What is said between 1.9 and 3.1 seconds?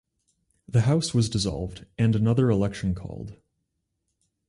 and another election